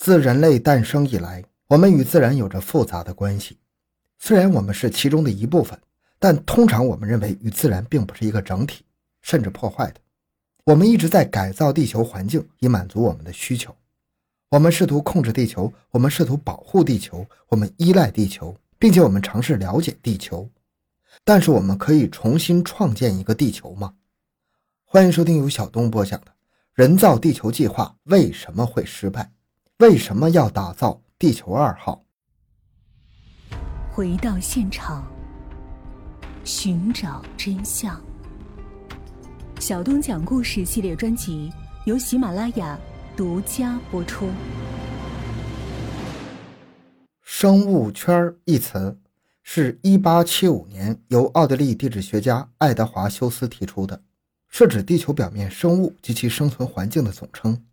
[0.00, 3.58] 自人类诞生以来，我们与自然有着复杂的关系。
[4.18, 5.78] 虽然我们是其中的一部分，
[6.18, 8.82] 但通常我们认为与自然并不是一个整体，
[9.20, 10.00] 甚至破坏的。
[10.64, 13.76] 我们一直在改造地球环境，以满足我们的需求。
[14.48, 20.48] 我们试图控制地球，我们试图保护地球，我们依赖地球，并且我们尝试了解地球。
[21.24, 23.92] 但是，我们可以重新创建一个地球吗？
[24.82, 26.28] 欢迎收听由小东播讲的
[26.72, 29.30] 《人造地球计划》为什么会失败？
[29.80, 32.04] 为什么要打造地球二号？
[33.90, 35.10] 回到现场，
[36.44, 37.98] 寻找真相。
[39.58, 41.50] 小东讲故事系列专辑
[41.86, 42.78] 由喜马拉雅
[43.16, 44.28] 独家播出。
[47.22, 48.98] 生物圈一词
[49.42, 54.02] 是一八七五年由奥地利地质学家爱德华休斯提出的，
[54.50, 57.64] 是指地球表面生物及其生存环境的总称。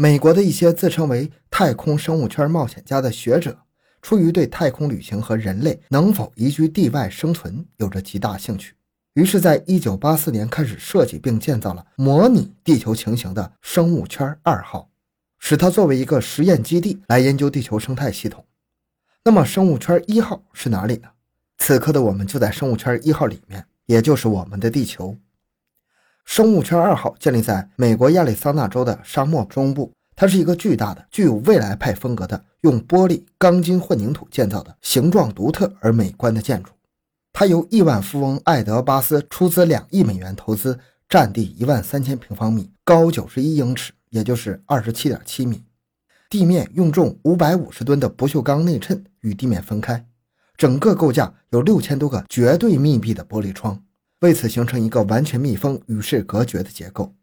[0.00, 3.58] 美国的一些自称为“太空生物圈冒险家”的学者，
[4.00, 8.72] 出于对太空旅行和人类能否移居地外生存有着极大兴趣，
[9.12, 14.88] 于是，在一九八四年开始设计并建造了模拟地球情形的生物圈二号，
[15.38, 18.46] 使它作为一个实验基地来研究地球生态系统。
[19.22, 21.10] 那么，生物圈一号是哪里呢？
[21.58, 25.18] 此刻的我们就在生物圈一号里面，也就是我们的地球。
[26.30, 36.70] 生物圈二号建立在美国亚利桑那州的沙漠中部，它是一个巨大的、具有未来派风格的用玻璃、钢筋混凝土建造的、形状独特而美观的建筑。
[37.32, 45.64] 它由亿万富翁艾德巴斯出资两亿美元投资，占地一万三千平方米，高九十一英尺，也就是二十七点七米。
[46.30, 50.06] 地面用重五百五十吨的不锈钢内衬与地面分开，
[50.56, 53.82] 整个构架有六千多个绝对密闭的玻璃窗。
[54.20, 57.14] 为此形成一个完全密封、与世隔绝的结构，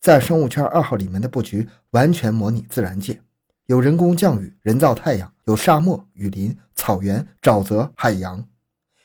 [0.00, 3.20] 在生物圈二号里面的布局完全模拟自然界，
[3.66, 8.42] 有人工降雨、人造太阳，有沙漠、雨林、草原、沼泽、海洋，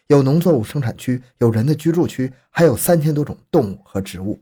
[0.08, 4.42] 有农作物生产区，有人的居住区，还有三千多种动物和植物，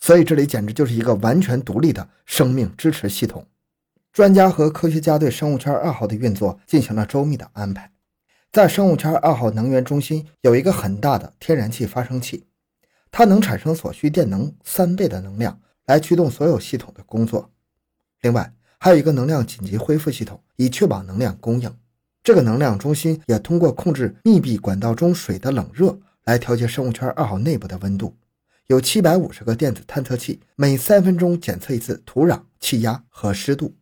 [0.00, 3.46] 所以这里简直就是一个完全独立的生命支持系统。
[4.14, 7.92] 专家和科学家对生物圈二号的运作进行了周密的安排。
[8.50, 12.46] 在生物圈二号能源中心有一个很大的天然气发生器，
[13.10, 17.50] 它能产生所需电能三倍的能量来驱动所有系统的工作。
[18.22, 21.76] 另外，还有一个能量紧急恢复系统，以确保能量供应。
[22.22, 28.16] 这个能量中心也通过控制密闭管道中水的冷热来调节生物圈二号内部的温度。
[28.66, 33.76] 有七百五十个电子探测器，每三分钟检测一次土壤、气压和湿度。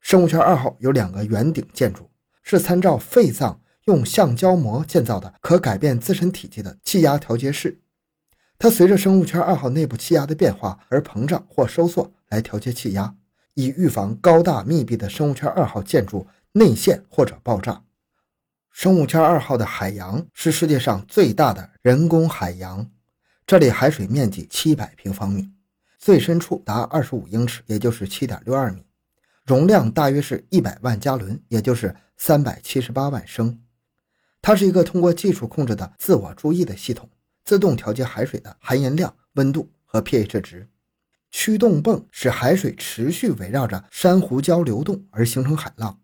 [0.00, 2.08] 生物圈二号有两个圆顶建筑。
[2.48, 7.80] 是参照肺脏用橡胶膜建造的可改变自身体积的气压调节室，
[8.56, 13.16] 它随着生物圈二号内部气压的变化而膨胀或收缩来调节气压，
[13.54, 17.82] 以预防高大密闭的生物圈二号建筑内陷或者爆炸。
[18.70, 22.88] 生物圈二号的海洋是世界上最大的人工海洋，
[23.44, 25.50] 这里海水面积七百平方米，
[25.98, 28.84] 最深处达二十五英尺，也就是七点六二米。
[29.44, 33.60] 容量大约是一百万加仑，也就是三百七十八万升。
[34.42, 37.08] 它是一个通过技术控制的自我注意的系统，
[37.44, 40.68] 自动调节海水的含盐量、温度和 pH 值。
[41.30, 46.00] 驱动泵使海水持续围绕着珊瑚礁流动而形成海浪。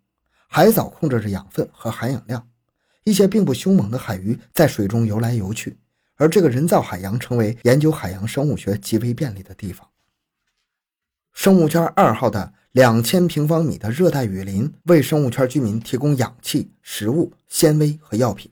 [0.49, 2.49] 海藻控制着养分和含氧量。
[3.05, 5.79] 一些并不凶猛的海鱼在水中游来游去，
[6.17, 9.89] 而这个人造海洋成为研究海洋生物学极为便利的地方。
[11.33, 12.53] 生物圈二号的。
[12.73, 18.51] 两千平方米的热带雨林为生物圈居民提供氧气、食物、纤维和药品。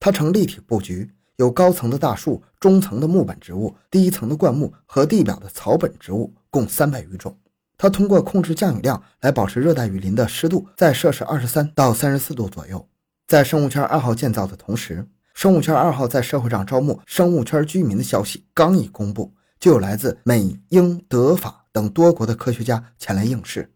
[0.00, 7.38] 它呈立体布局，有高层的大树、中层的木本植物、低层的灌木和地表的草本植物，共三百余种。
[7.78, 12.84] 它通过控制降雨量来保持热带雨林的湿度在摄氏二十三到三十四度左右。
[13.28, 21.65] 在生物圈二号建造的同时，生物圈二号在社会上招募生物圈居民的消息刚一公布，就有来自美、英、德、法。
[21.76, 23.70] 等多国的科学家前来应试，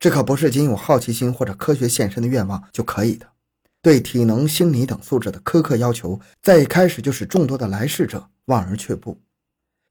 [0.00, 3.28] 这可不是仅有好奇心或者科学献身的愿望就可以的。
[3.82, 9.20] 对体能、心理等素质的苛刻要求，在一开始就使众多的来世者望而却步。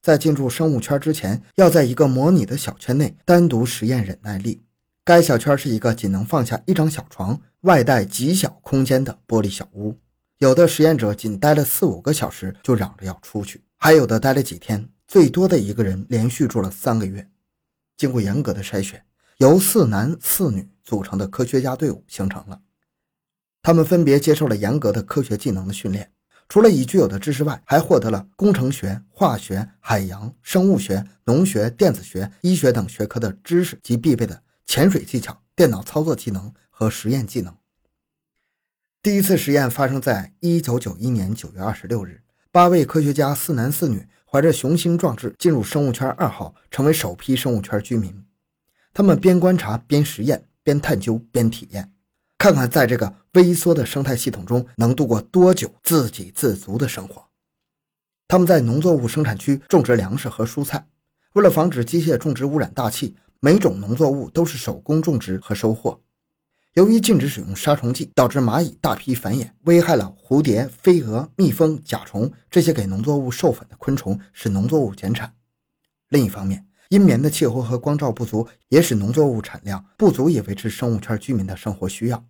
[0.01, 4.63] 在进入生物圈之前，要在一个模拟的小圈内单独实验忍耐力。
[5.03, 9.95] 该小圈是一个仅能放下一张小床、外带极小空间的玻璃小屋。
[10.39, 14.89] 有的实验者仅待了四五个小时就嚷着要出去，还有的待了几天。
[15.12, 17.30] 最多的一个人连续住了三个月，
[17.98, 19.04] 经过严格的筛选，
[19.40, 22.62] 由四男四女组成的科学家队伍形成了。
[23.62, 26.13] 他们分别接受了严格的科学技能的训练，
[26.48, 37.54] 除了已具有的知识外，还获得了工程学、化学、海洋、生物学、农学、电子学、医学等学科的知识及必备的潜水技巧、电脑操作技能和实验技能。
[39.04, 48.24] 第一次实验发生在一九九一年九月二十六日，八位科学家四男四女怀着雄心壮志进入生物圈二号，成为首批生物圈居民。
[48.94, 51.92] 他们边观察边实验，边探究边体验，
[52.38, 57.22] 看看在这个微缩的生态系统中能度过多久自给自足的生活。
[58.30, 60.88] 他们在农作物生产区种植粮食和蔬菜，
[61.34, 66.00] 为了防止机械种植污染大气，每种农作物都是手工种植和收获。
[66.75, 75.33] 由于禁止使用杀虫剂，导致蚂蚁大批繁衍，危害了蝴蝶、飞蛾、蜜蜂、甲虫这些给农作物授粉的昆虫，使农作物减产。
[76.07, 82.25] 另一方面，阴绵的气候和光照不足，也使农作物产量不足以维持生物圈居民的生活需要。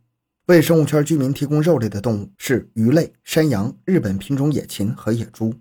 [0.48, 5.54] 为生物圈居民提供肉类的动物是鱼类、山羊、日本品种野禽和野猪。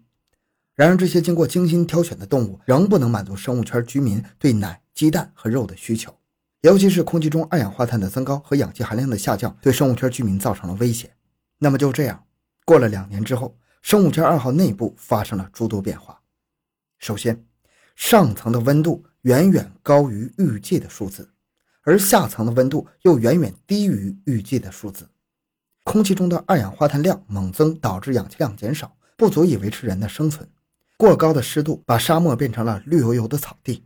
[0.75, 6.15] 然而，这些经过精心挑选的动物仍不能满足生物圈居民对奶、鸡蛋和肉的需求，
[6.63, 11.11] 尤其是空气中二氧化碳的增高和氧气含量的下降，对生物圈居民造成了威胁。
[11.59, 12.23] 那么就这样，
[12.67, 16.21] 过了两年之后，生物圈二号内部发生了诸多变化。
[16.99, 17.47] 首先，
[17.97, 21.31] 上层的温度远远高于预计的数字，
[21.83, 25.09] 而下层的温度又远远低于预计的数字。
[25.85, 30.47] 空气中的二氧化碳量猛增，导致氧气量减少，不足以维持人的生存。
[30.99, 33.83] 过高的湿度把沙漠变成了绿油油的草地，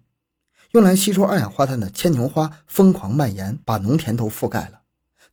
[0.74, 4.80] 用来吸收二氧化碳的牵牛花疯狂蔓延，把农田都覆盖了。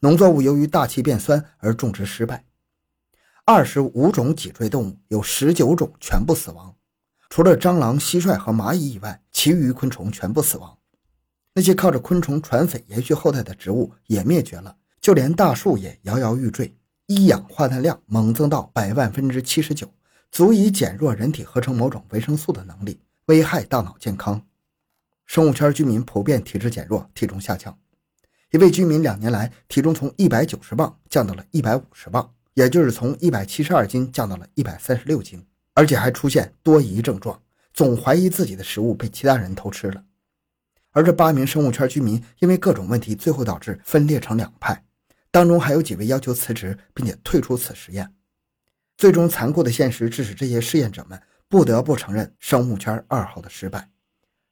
[0.01, 2.45] 农作物由于大气变酸而种植失败。
[3.43, 6.75] 二十五种脊椎动物有十九种全部死亡，
[7.27, 10.77] 除了蟑螂、蟋蟀和蚂蚁以外，其余昆虫全部死亡。
[11.55, 16.77] 那些靠着昆虫传粉延续后代的植物也灭绝了，就连大树也摇摇欲坠。
[17.07, 19.91] 一氧化碳量猛增到百万分之七十九。
[20.29, 24.39] 足以减弱人体合成某种维生素的能力，危害大脑健康。
[25.31, 27.79] 生物圈居民普遍体质减弱，体重下降。
[28.49, 35.41] 一位居民两年来体重从一百九十磅降到了一百五十磅，也就是从一百七十二斤降到了一百三十六斤，
[35.73, 37.41] 而且还出现多疑症状，
[37.73, 40.03] 总怀疑自己的食物被其他人偷吃了。
[40.91, 44.83] 而这八名生物圈居民因为各种问题，最后导致分裂成两派，
[45.31, 48.13] 当中还有几位要求辞职，并且退出此实验。
[48.97, 51.17] 最终，残酷的现实致使这些试验者们
[51.47, 53.87] 不得不承认生物圈二号的失败。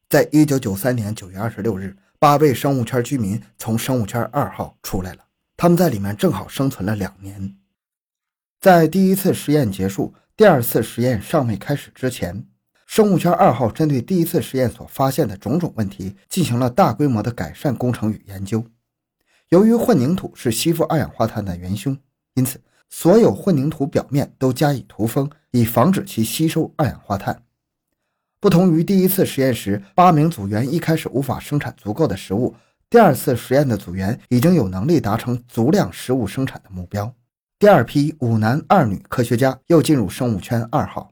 [0.09, 5.19] 在一九九三年九月二十六日，八位生物圈居民从生物圈二号出来了。
[5.56, 7.56] 他们在里面正好生存了两年。
[8.59, 12.44] 在第一次实验结束、第二次实验尚未开始之前，
[12.88, 18.65] 生物圈二号针对第一次实验所发现的种种问题进行了大规模的改善工程与研究。
[19.50, 21.95] 由于混凝土是吸附二氧化碳的元凶，
[22.33, 22.59] 因此。
[22.91, 27.44] 所有混凝土表面都加以涂封，以防止其吸收二氧化碳。
[28.41, 32.56] 不同于第一次实验时，八名组员一开始无法生产足够的食物，
[32.89, 37.13] 第二次实验的组员已经有能力达成足量食物生产的目标。
[37.59, 41.12] 第二批五男二女科学家又进入生物圈二号。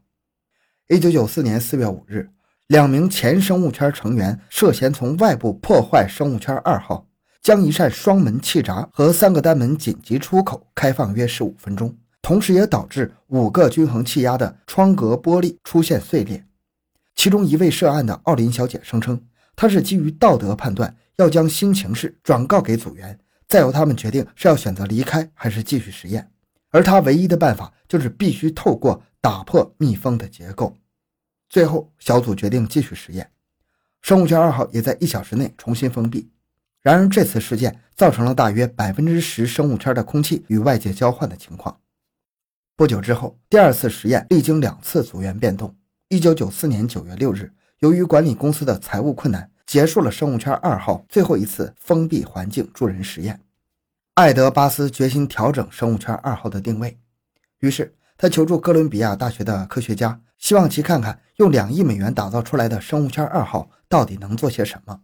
[0.87, 2.29] 一九九四年四月五日，
[2.67, 7.05] 两名前生物圈成员涉嫌从外部破坏生物圈二号。
[7.41, 16.43] 将一扇双门气闸和三个单门紧急出口开放约十五分钟，同时也导致五个均衡气压的窗格玻璃出现碎裂。
[17.17, 19.19] 其中一位涉案的奥林小姐声称，
[19.55, 26.31] 她是基于道德判断，要将新情势转告给组员，再由他们决定是要选择离开还是继续实验。
[26.69, 30.77] 而她唯一的办法就是必须透过打破密封的结构。
[31.49, 33.31] 最后，小组决定继续实验，
[34.03, 36.29] 生物圈二号也在一小时内重新封闭。
[36.83, 41.79] 然而，这次事件造成了大约百分之十生物圈的空气与外界交换的情况。
[42.75, 45.75] 不久之后，第二次实验历经两次组员变动。
[46.09, 53.41] 一九九四年九月六日，由于管理公司的财务困难，结束了生物圈二号最后一次封闭环境助人实验。
[54.13, 56.97] 艾德巴斯决心调整生物圈二号的定位，
[57.59, 65.01] 于是他求助哥伦比亚大学的科学家，希望其看看用两亿美元打造出来的生物圈二号到底能做些什么。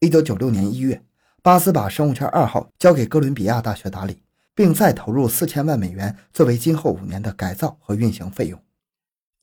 [0.00, 1.04] 一九九六年一月，
[1.40, 4.20] 巴斯把生物圈二号交给哥伦比亚大学打理，
[4.56, 8.60] 并再投入四千万美元作为今后五年的改造和运行费用。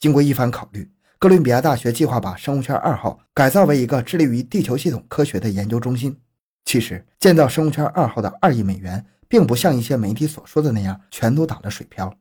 [0.01, 6.17] 经过一番考虑，哥伦比亚大学计划把生物圈二号改造为一个致力于地球系统科学的研究中心。
[6.65, 12.11] 其实，建造生物圈二号的二亿美元，并不像一些媒体所说的那样全都打了水漂。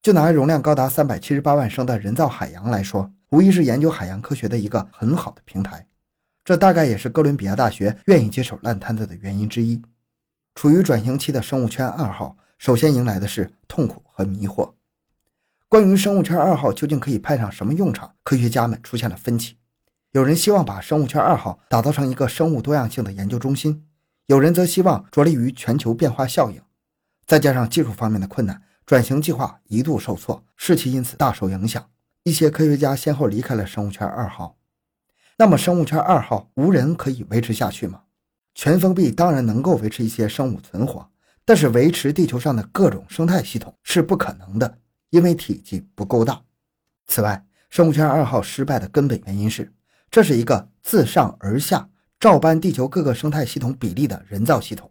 [0.00, 5.86] 就拿容量高达三百七十八万升的人造海洋来说，无疑是研究海洋科学的一个很好的平台。
[6.42, 9.82] 这大概也是哥伦比亚大学愿意接手烂摊子的原因之一。
[10.54, 14.72] 处于转型期的生物圈二号，首先迎来的是痛苦和迷惑。
[15.68, 19.56] 关于生物圈二号究竟可以派上什么用场，科学家们出现了分歧。
[20.12, 23.84] 有人希望把生物圈二号打造成一个生物多样性的研究中心，
[24.26, 26.62] 有人则希望着力于全球变化效应。
[27.26, 31.84] 再加上技术方面的困难，转型计划一度受挫，士气因此大受影响。
[32.22, 34.56] 一些科学家先后离开了生物圈二号。
[35.36, 38.02] 那么，生物圈二号无人可以维持下去吗？
[38.54, 41.10] 全封闭当然能够维持一些生物存活，
[41.44, 44.78] 但是维持地球上的各种生态系统是不可能的，
[45.10, 46.42] 因为体积不够大。
[47.06, 49.72] 此外，生物圈二号失败的根本原因是，
[50.10, 54.90] 这是一个自上而下照搬地球各个生态系统比例的人造系统。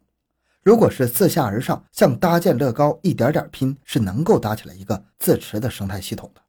[0.61, 6.41] 如果是自下而上，像搭建乐高一点点拼，是能够搭起来一个自持的生态系统的。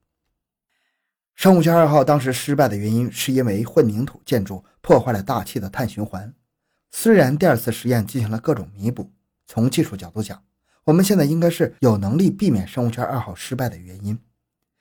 [1.35, 6.33] 生物圈二号当时失败的原因，是因为混凝土建筑破坏了大气的碳循环。
[6.91, 9.13] 虽然第二次实验进行了各种弥补，
[9.47, 10.43] 从技术角度讲，
[10.87, 14.17] 我们现在应该是有能力避免生物圈二号失败的原因。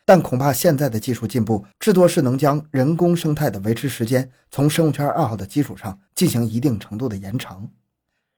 [0.05, 7.67] 但恐怕现在的技术进步，至多是能将人工生态的维持时间从生物圈二号的基础上进行一定程度的延长。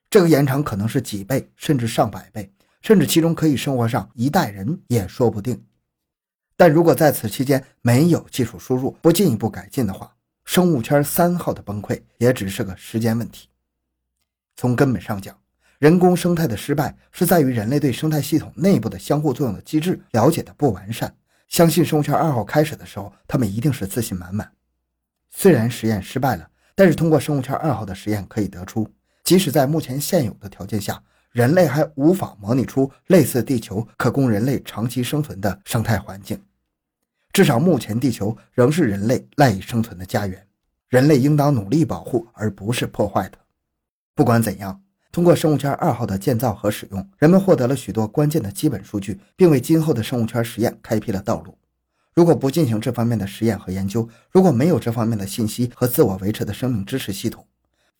[0.09, 2.49] 这个延长可能是几倍，甚至上百倍，
[2.81, 5.61] 甚至其中可以生活上一代人也说不定。
[6.55, 13.49] 但如果在此期间没有技术输入，不进一步改进的话，生物圈三号的崩溃也只是个时间问题。
[14.55, 15.37] 从根本上讲，
[15.79, 21.15] 人工生态的失败是在于人类对生态系统内部的相互作用的机制了解的不完善。
[21.47, 24.51] 相信生物圈二号开始的时候，他们一定是自信满满。
[25.29, 28.89] 虽然实验失败了，但是通过生物圈二号的实验可以得出，
[29.23, 36.41] 即使在目前现有的条件下，人类还无法模拟出类似地球可供人类长期生存的生态环境。
[37.31, 40.47] 至少目前，地球仍是人类赖以生存的家园，
[40.89, 43.37] 人类应当努力保护，而不是破坏它。
[44.15, 44.81] 不管怎样，
[45.11, 51.57] 通过生物圈二号的建造和使用，人们获得了许多关键的基本数据，并为今后的生物圈实验开辟了道路。
[52.13, 57.45] 如果不进行这方面的实验和研究，如果没有这方面的信息和自我维持的生命支持系统，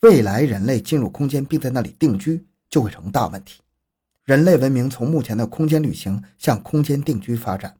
[0.01, 3.61] 未来人类进入空间并在那里定居就会成大问题。
[4.25, 7.75] 人类文明从目前的空间旅行向空间定居发展。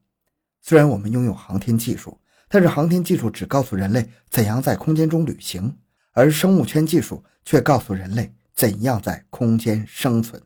[0.62, 5.76] 虽然我们拥有航天技术，但是航天技术只告诉人类怎样在空间中旅行，
[6.14, 10.42] 而生物圈技术却告诉人类怎样在空间生存。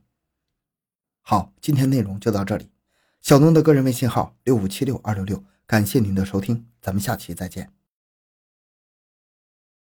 [1.21, 2.69] 好，今天内容就到这里。
[3.21, 7.80] 小东的个人微信号六五七六二六六，感谢您的收听，咱们下期再见。